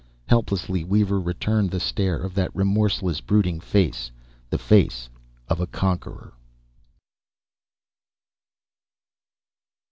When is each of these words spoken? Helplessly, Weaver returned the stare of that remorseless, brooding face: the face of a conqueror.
Helplessly, 0.29 0.83
Weaver 0.83 1.19
returned 1.19 1.69
the 1.69 1.79
stare 1.79 2.17
of 2.23 2.33
that 2.33 2.49
remorseless, 2.55 3.21
brooding 3.21 3.59
face: 3.59 4.09
the 4.49 4.57
face 4.57 5.09
of 5.47 5.59
a 5.59 5.67
conqueror. 5.67 6.33